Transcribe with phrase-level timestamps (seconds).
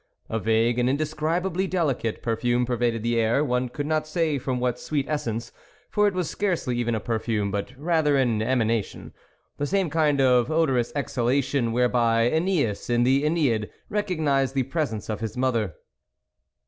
[0.31, 4.59] A vague and indescribably delicate per fume pervaded the air, one could not say from
[4.59, 5.51] what sweet essence,
[5.91, 9.13] for it was scarcely even a perfume, but rather an emanation,
[9.59, 15.19] the same kind of odorous exhalation whereby /Eneas, in the JEneid, recognised the presence of
[15.19, 15.75] his mother.